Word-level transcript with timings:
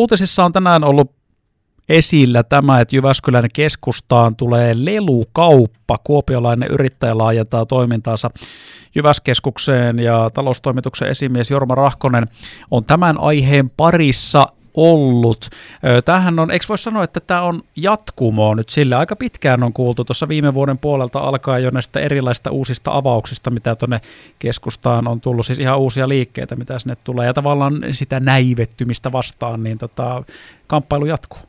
Uutisissa 0.00 0.44
on 0.44 0.52
tänään 0.52 0.84
ollut 0.84 1.12
esillä 1.88 2.42
tämä, 2.42 2.80
että 2.80 2.96
Jyväskylän 2.96 3.48
keskustaan 3.52 4.36
tulee 4.36 4.74
lelukauppa. 4.76 5.98
Kuopiolainen 6.04 6.70
yrittäjä 6.70 7.18
laajentaa 7.18 7.66
toimintaansa 7.66 8.30
Jyväskeskukseen 8.94 9.98
ja 9.98 10.30
taloustoimituksen 10.34 11.08
esimies 11.08 11.50
Jorma 11.50 11.74
Rahkonen 11.74 12.28
on 12.70 12.84
tämän 12.84 13.20
aiheen 13.20 13.70
parissa 13.70 14.46
ollut. 14.74 15.48
Tämähän 16.04 16.38
on, 16.38 16.50
eikö 16.50 16.66
voi 16.68 16.78
sanoa, 16.78 17.04
että 17.04 17.20
tämä 17.20 17.42
on 17.42 17.62
jatkumoa 17.76 18.54
nyt 18.54 18.68
sille. 18.68 18.96
Aika 18.96 19.16
pitkään 19.16 19.64
on 19.64 19.72
kuultu 19.72 20.04
tuossa 20.04 20.28
viime 20.28 20.54
vuoden 20.54 20.78
puolelta 20.78 21.18
alkaa 21.18 21.58
jo 21.58 21.70
näistä 21.70 22.00
erilaisista 22.00 22.50
uusista 22.50 22.90
avauksista, 22.94 23.50
mitä 23.50 23.76
tuonne 23.76 24.00
keskustaan 24.38 25.08
on 25.08 25.20
tullut, 25.20 25.46
siis 25.46 25.58
ihan 25.58 25.78
uusia 25.78 26.08
liikkeitä, 26.08 26.56
mitä 26.56 26.78
sinne 26.78 26.96
tulee, 27.04 27.26
ja 27.26 27.34
tavallaan 27.34 27.84
sitä 27.90 28.20
näivettymistä 28.20 29.12
vastaan, 29.12 29.62
niin 29.62 29.78
tota, 29.78 30.22
kamppailu 30.66 31.04
jatkuu. 31.04 31.40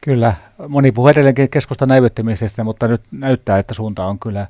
Kyllä, 0.00 0.34
moni 0.68 0.92
puhuu 0.92 1.08
edelleenkin 1.08 1.50
keskusta 1.50 1.86
näivettymisestä, 1.86 2.64
mutta 2.64 2.88
nyt 2.88 3.02
näyttää, 3.10 3.58
että 3.58 3.74
suunta 3.74 4.06
on 4.06 4.18
kyllä 4.18 4.46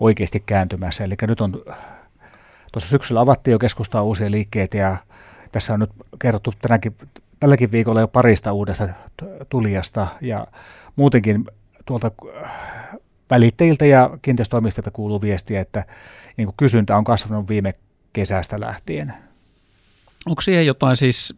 oikeasti 0.00 0.42
kääntymässä. 0.46 1.04
Eli 1.04 1.14
nyt 1.22 1.40
on, 1.40 1.52
tuossa 2.72 2.88
syksyllä 2.88 3.20
avattiin 3.20 3.52
jo 3.52 3.58
keskustaa 3.58 4.02
uusia 4.02 4.30
liikkeitä 4.30 4.76
ja 4.76 4.96
tässä 5.52 5.74
on 5.74 5.80
nyt 5.80 5.90
kerrottu 6.18 6.52
tänäkin, 6.62 6.96
tälläkin 7.44 7.72
viikolla 7.72 8.00
jo 8.00 8.08
parista 8.08 8.52
uudesta 8.52 8.88
tulijasta 9.48 10.06
ja 10.20 10.46
muutenkin 10.96 11.44
tuolta 11.84 12.10
välittäjiltä 13.30 13.86
ja 13.86 14.18
kiinteistöomistajilta 14.22 14.90
kuuluu 14.90 15.22
viestiä, 15.22 15.60
että 15.60 15.84
niin 16.36 16.46
kuin 16.46 16.54
kysyntä 16.56 16.96
on 16.96 17.04
kasvanut 17.04 17.48
viime 17.48 17.74
kesästä 18.12 18.60
lähtien. 18.60 19.14
Onko 20.26 20.40
siihen 20.40 20.66
jotain 20.66 20.96
siis 20.96 21.34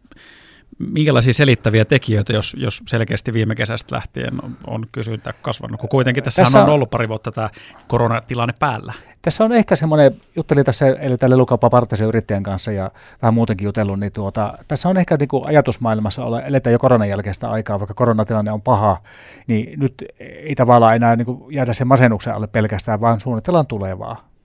minkälaisia 0.79 1.33
selittäviä 1.33 1.85
tekijöitä, 1.85 2.33
jos, 2.33 2.55
jos 2.59 2.83
selkeästi 2.87 3.33
viime 3.33 3.55
kesästä 3.55 3.95
lähtien 3.95 4.43
on, 4.43 4.57
on 4.67 4.85
kysyntä 4.91 5.33
kasvanut, 5.41 5.79
kun 5.79 5.89
kuitenkin 5.89 6.23
tässä, 6.23 6.41
tässä 6.41 6.59
on, 6.59 6.63
on 6.63 6.73
ollut 6.73 6.89
pari 6.89 7.09
vuotta 7.09 7.31
tämä 7.31 7.49
koronatilanne 7.87 8.53
päällä? 8.59 8.93
Tässä 9.21 9.43
on 9.43 9.53
ehkä 9.53 9.75
semmoinen, 9.75 10.15
juttelin 10.35 10.65
tässä 10.65 10.87
eli 10.87 11.17
tälle 11.17 11.37
Lukapa 11.37 11.69
yrittäjän 12.07 12.43
kanssa 12.43 12.71
ja 12.71 12.91
vähän 13.21 13.33
muutenkin 13.33 13.65
jutellut, 13.65 13.99
niin 13.99 14.11
tuota, 14.11 14.53
tässä 14.67 14.89
on 14.89 14.97
ehkä 14.97 15.17
niin 15.17 15.27
kuin 15.27 15.47
ajatusmaailmassa, 15.47 16.25
olla, 16.25 16.41
eletään 16.41 16.71
jo 16.71 16.79
koronan 16.79 17.09
jälkeistä 17.09 17.49
aikaa, 17.49 17.79
vaikka 17.79 17.93
koronatilanne 17.93 18.51
on 18.51 18.61
paha, 18.61 19.01
niin 19.47 19.79
nyt 19.79 20.05
ei 20.19 20.55
tavallaan 20.55 20.95
enää 20.95 21.15
niin 21.15 21.25
kuin 21.25 21.53
jäädä 21.53 21.73
sen 21.73 21.87
masennuksen 21.87 22.33
alle 22.33 22.47
pelkästään, 22.47 23.01
vaan 23.01 23.19
suunnitellaan 23.19 23.67
tulevaa. 23.67 24.36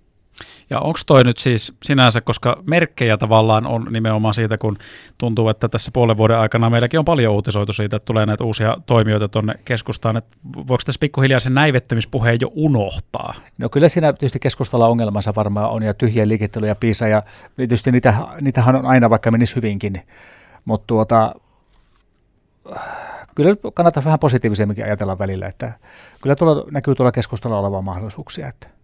Ja 0.72 0.80
onko 0.80 0.98
toi 1.06 1.24
nyt 1.24 1.38
siis 1.38 1.72
sinänsä, 1.82 2.20
koska 2.20 2.62
merkkejä 2.66 3.16
tavallaan 3.16 3.66
on 3.66 3.86
nimenomaan 3.90 4.34
siitä, 4.34 4.58
kun 4.58 4.78
tuntuu, 5.18 5.48
että 5.48 5.68
tässä 5.68 5.90
puolen 5.94 6.16
vuoden 6.16 6.38
aikana 6.38 6.70
meilläkin 6.70 6.98
on 6.98 7.04
paljon 7.04 7.34
uutisoitu 7.34 7.72
siitä, 7.72 7.96
että 7.96 8.06
tulee 8.06 8.26
näitä 8.26 8.44
uusia 8.44 8.76
toimijoita 8.86 9.28
tuonne 9.28 9.54
keskustaan, 9.64 10.16
että 10.16 10.36
voiko 10.54 10.82
tässä 10.86 10.98
pikkuhiljaa 11.00 11.40
sen 11.40 11.54
näivettymispuheen 11.54 12.38
jo 12.40 12.52
unohtaa? 12.54 13.34
No 13.58 13.68
kyllä 13.68 13.88
siinä 13.88 14.12
tietysti 14.12 14.38
keskustalla 14.38 14.88
ongelmansa 14.88 15.34
varmaan 15.36 15.70
on 15.70 15.82
ja 15.82 15.94
tyhjiä 15.94 16.28
liikettelyjä 16.28 16.74
piisa 16.74 17.08
ja 17.08 17.22
tietysti 17.56 17.92
niitä, 17.92 18.14
niitähän 18.40 18.76
on 18.76 18.86
aina 18.86 19.10
vaikka 19.10 19.30
menisi 19.30 19.56
hyvinkin, 19.56 20.02
mutta 20.64 20.86
tuota, 20.86 21.34
kyllä 23.34 23.56
kannattaa 23.74 24.04
vähän 24.04 24.18
positiivisemminkin 24.18 24.84
ajatella 24.84 25.18
välillä, 25.18 25.46
että 25.46 25.72
kyllä 26.22 26.36
tuolla, 26.36 26.64
näkyy 26.70 26.94
tuolla 26.94 27.12
keskustalla 27.12 27.58
olevan 27.58 27.84
mahdollisuuksia, 27.84 28.48
että 28.48 28.81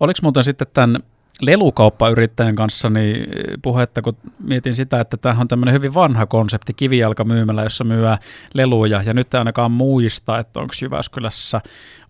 Oliko 0.00 0.18
muuten 0.22 0.44
sitten 0.44 0.66
tämän 0.74 0.98
lelukauppayrittäjän 1.40 2.54
kanssa 2.54 2.90
niin 2.90 3.26
puhetta, 3.62 4.02
kun 4.02 4.16
mietin 4.38 4.74
sitä, 4.74 5.00
että 5.00 5.16
tämä 5.16 5.40
on 5.40 5.48
tämmöinen 5.48 5.74
hyvin 5.74 5.94
vanha 5.94 6.26
konsepti 6.26 6.74
kivijalkamyymälä, 6.74 7.62
jossa 7.62 7.84
myyä 7.84 8.18
leluja, 8.54 9.02
ja 9.02 9.14
nyt 9.14 9.34
ainakaan 9.34 9.70
muista, 9.70 10.38
että 10.38 10.60
onko 10.60 10.74
Jyväskylässä 10.82 11.60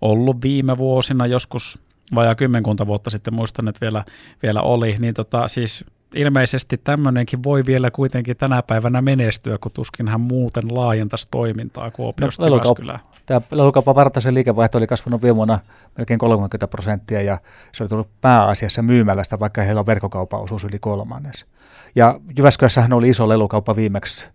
ollut 0.01 0.43
viime 0.43 0.79
vuosina 0.79 1.27
joskus 1.27 1.81
vajaa 2.15 2.35
kymmenkunta 2.35 2.87
vuotta 2.87 3.11
sitten, 3.11 3.35
muistan, 3.35 3.69
että 3.69 3.81
vielä, 3.81 4.05
vielä 4.43 4.61
oli, 4.61 4.97
niin 4.99 5.15
tota, 5.15 5.49
siis 5.49 5.85
ilmeisesti 6.15 6.79
tämmöinenkin 6.79 7.43
voi 7.43 7.67
vielä 7.67 7.91
kuitenkin 7.91 8.37
tänä 8.37 8.63
päivänä 8.63 9.03
menestyä, 9.03 9.59
kun 9.59 9.73
tuskin 9.73 10.09
hän 10.09 10.21
muuten 10.21 10.75
laajentaisi 10.75 11.29
toimintaa 11.31 11.91
Kuopiosta 11.91 12.49
no, 12.49 12.57
Jyväskylään. 12.57 13.01
Tämä 13.27 13.41
lelukauppa 13.51 13.95
Vartasen 13.95 14.35
liikevaihto 14.35 14.79
oli 14.79 14.87
kasvanut 14.87 15.23
viime 15.23 15.37
vuonna 15.37 15.59
melkein 15.99 16.19
30 16.19 16.69
prosenttia 16.69 17.23
ja 17.23 17.39
se 17.73 17.83
oli 17.83 17.89
tullut 17.89 18.09
pääasiassa 18.21 18.83
myymälästä, 18.83 19.41
vaikka 19.41 19.63
heillä 19.63 19.81
on 19.81 19.87
verkkokaupan 19.87 20.41
osuus 20.41 20.65
yli 20.65 20.79
kolmannes. 20.79 21.47
Ja 21.95 22.21
Jyväskylässähän 22.37 22.93
oli 22.93 23.09
iso 23.09 23.29
lelukauppa 23.29 23.77
viimeksi, 23.77 24.29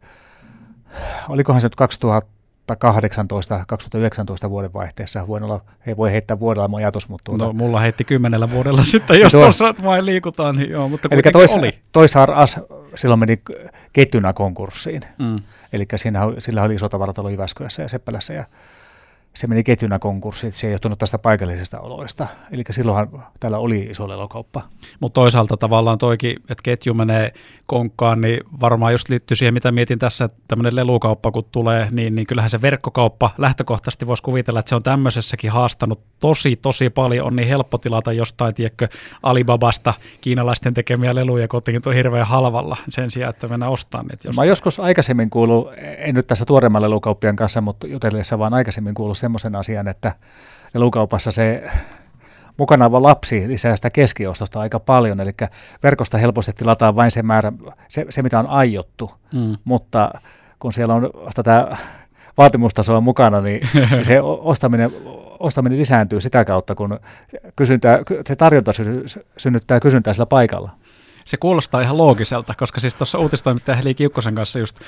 olikohan 1.30 1.62
se 1.62 1.66
nyt 1.66 1.76
2000 1.76 2.39
2018-2019 2.74 4.50
vuoden 4.50 4.74
vaihteessa. 4.74 5.28
Voin 5.28 5.44
olla, 5.44 5.62
ei 5.88 5.98
voi 5.98 6.12
heittää 6.12 6.40
vuodella 6.40 6.68
mun 6.68 6.80
ajatus, 6.80 7.10
mutta... 7.10 7.26
Tuota... 7.26 7.46
No, 7.46 7.54
mulla 7.54 7.80
heitti 7.80 8.04
kymmenellä 8.04 8.52
vuodella 8.52 8.84
sitten, 8.94 9.20
jos 9.20 9.32
tuossa 9.32 9.76
vain 9.84 10.06
liikutaan, 10.06 10.56
niin 10.56 10.70
joo, 10.70 10.90
mutta 10.90 11.08
Eli 11.12 11.22
tois, 11.32 11.56
oli. 11.56 11.80
Toisaar 11.92 12.32
As 12.32 12.60
silloin 12.96 13.20
meni 13.20 13.42
kettynä 13.94 14.34
konkurssiin. 14.34 15.02
Mm. 15.18 15.40
Eli 15.74 15.88
sillä 16.38 16.64
oli 16.64 16.76
iso 16.76 16.90
tavaratalo 16.90 17.30
Jyväskylässä 17.30 17.82
ja 17.82 17.90
Seppälässä 17.90 18.34
ja 18.34 18.46
se 19.36 19.48
meni 19.48 19.64
ketjuna 19.64 20.00
konkurssiin, 20.00 20.48
että 20.48 20.60
se 20.60 20.68
ei 20.68 20.74
johtunut 20.74 21.00
tästä 21.00 21.20
paikallisesta 21.20 21.80
oloista. 21.80 22.28
Eli 22.52 22.64
silloinhan 22.70 23.26
täällä 23.40 23.58
oli 23.58 23.80
iso 23.80 24.08
lelokauppa. 24.08 24.62
Mutta 25.00 25.22
toisaalta 25.22 25.58
tavallaan 25.58 25.98
toikin, 25.98 26.32
että 26.32 26.64
ketju 26.64 26.94
menee 26.94 27.34
konkkaan, 27.66 28.22
niin 28.22 28.40
varmaan 28.62 28.92
just 28.92 29.10
liittyy 29.10 29.36
siihen, 29.36 29.54
mitä 29.54 29.72
mietin 29.72 30.00
tässä, 30.00 30.26
että 30.26 30.38
tämmöinen 30.48 30.76
lelukauppa 30.76 31.32
kun 31.32 31.44
tulee, 31.52 31.88
niin, 31.92 32.16
niin 32.16 32.28
kyllähän 32.28 32.50
se 32.50 32.62
verkkokauppa 32.62 33.30
lähtökohtaisesti 33.38 34.08
voisi 34.08 34.24
kuvitella, 34.24 34.60
että 34.60 34.70
se 34.70 34.76
on 34.76 34.84
tämmöisessäkin 34.84 35.52
haastanut 35.52 36.02
tosi, 36.20 36.56
tosi 36.56 36.90
paljon. 36.90 37.28
On 37.28 37.36
niin 37.36 37.48
helppo 37.48 37.78
tilata 37.78 38.14
jostain, 38.14 38.54
tiedätkö, 38.56 38.88
Alibabasta 39.24 39.94
kiinalaisten 40.22 40.74
tekemiä 40.74 41.16
leluja 41.16 41.48
kotiin 41.48 41.82
tuon 41.82 41.96
hirveän 41.96 42.28
halvalla 42.28 42.78
sen 42.90 43.12
sijaan, 43.12 43.30
että 43.30 43.48
mennään 43.48 43.72
ostamaan 43.72 44.08
niitä 44.08 44.30
Mä 44.38 44.46
joskus 44.46 44.80
aikaisemmin 44.80 45.30
kuulu, 45.30 45.72
en 45.98 46.16
nyt 46.16 46.28
tässä 46.28 46.46
tuoreemman 46.46 46.82
lelukauppien 46.82 47.36
kanssa, 47.36 47.62
mutta 47.62 47.88
jutellessa 47.88 48.40
vaan 48.40 48.54
aikaisemmin 48.54 48.94
kuulu 48.94 49.16
semmoisen 49.20 49.56
asian, 49.56 49.88
että 49.88 50.12
lelukaupassa 50.74 51.32
se 51.32 51.70
mukana 52.58 52.86
oleva 52.86 53.02
lapsi 53.02 53.48
lisää 53.48 53.76
sitä 53.76 53.90
keskiostosta 53.90 54.60
aika 54.60 54.80
paljon, 54.80 55.20
eli 55.20 55.32
verkosta 55.84 56.18
helposti 56.18 56.54
tilataan 56.54 56.96
vain 56.96 57.12
se 57.12 57.24
määrä, 57.24 57.52
se, 57.88 58.06
se 58.10 58.22
mitä 58.22 58.40
on 58.40 58.48
aiottu, 58.48 59.12
mm. 59.34 59.58
mutta 59.64 60.12
kun 60.60 60.74
siellä 60.74 60.94
on 60.94 61.10
tätä 61.36 61.78
vaatimustasoa 62.38 63.02
mukana, 63.02 63.42
niin 63.42 63.62
se 64.08 64.22
ostaminen, 64.22 64.92
ostaminen 65.40 65.80
lisääntyy 65.80 66.22
sitä 66.22 66.46
kautta, 66.46 66.76
kun 66.76 67.00
kysyntä, 67.56 68.00
se 68.28 68.36
tarjonta 68.36 68.72
synnyttää 69.38 69.80
kysyntää 69.80 70.14
sillä 70.14 70.26
paikalla 70.26 70.72
se 71.30 71.38
kuulostaa 71.38 71.82
ihan 71.82 71.98
loogiselta, 71.98 72.54
koska 72.58 72.80
siis 72.80 72.96
tuossa 72.96 73.20
uutistoimittaja 73.20 73.76
Heli 73.76 73.94
Kiukkosen 73.94 74.36
kanssa 74.36 74.60
just, 74.60 74.80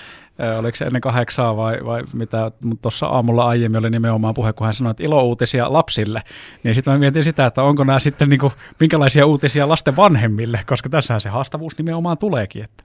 oliko 0.59 0.75
se 0.75 0.85
ennen 0.85 1.01
kahdeksaa 1.01 1.57
vai, 1.57 1.79
vai 1.85 2.03
mitä, 2.13 2.51
mutta 2.63 2.81
tuossa 2.81 3.05
aamulla 3.05 3.47
aiemmin 3.47 3.79
oli 3.79 3.89
nimenomaan 3.89 4.33
puhe, 4.33 4.53
kun 4.53 4.67
hän 4.67 4.73
sanoi, 4.73 4.91
että 4.91 5.03
ilouutisia 5.03 5.73
lapsille, 5.73 6.21
niin 6.63 6.75
sitten 6.75 6.93
mä 6.93 6.99
mietin 6.99 7.23
sitä, 7.23 7.45
että 7.45 7.63
onko 7.63 7.83
nämä 7.83 7.99
sitten 7.99 8.29
niinku, 8.29 8.53
minkälaisia 8.79 9.25
uutisia 9.25 9.69
lasten 9.69 9.95
vanhemmille, 9.95 10.59
koska 10.65 10.89
tässähän 10.89 11.21
se 11.21 11.29
haastavuus 11.29 11.77
nimenomaan 11.77 12.17
tuleekin, 12.17 12.63
että 12.63 12.83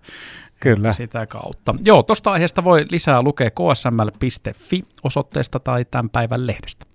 Kyllä. 0.60 0.92
Sitä 0.92 1.26
kautta. 1.26 1.74
Joo, 1.84 2.02
tuosta 2.02 2.32
aiheesta 2.32 2.64
voi 2.64 2.86
lisää 2.90 3.22
lukea 3.22 3.50
ksml.fi 3.50 4.84
osoitteesta 5.02 5.60
tai 5.60 5.84
tämän 5.84 6.10
päivän 6.10 6.46
lehdestä. 6.46 6.86